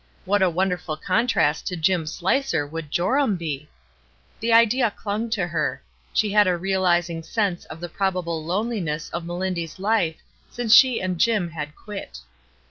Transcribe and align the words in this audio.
What 0.25 0.41
a 0.41 0.49
wonderful 0.49 0.97
contrast 0.97 1.67
to 1.67 1.75
Jim 1.75 2.07
Slicer 2.07 2.65
would 2.65 2.85
SURPRISES 2.85 3.37
321 3.37 3.37
Joram 3.37 3.37
be! 3.37 3.69
The 4.39 4.51
idea 4.51 4.89
clung 4.89 5.29
to 5.29 5.45
her; 5.45 5.83
she 6.11 6.31
had 6.31 6.47
a 6.47 6.57
realizing 6.57 7.21
sense 7.21 7.65
of 7.65 7.79
the 7.79 7.87
probable 7.87 8.43
loneliness 8.43 9.11
of 9.11 9.27
Melindy's 9.27 9.77
life 9.77 10.17
since 10.49 10.73
she 10.73 10.99
and 10.99 11.19
Jim 11.19 11.51
had 11.51 11.75
"quit." 11.75 12.17